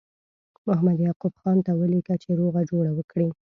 محمد 0.67 0.97
یعقوب 1.07 1.33
خان 1.41 1.57
ته 1.65 1.71
ولیکه 1.79 2.15
چې 2.23 2.29
روغه 2.39 2.61
جوړه 2.71 2.91
وکړي. 2.95 3.29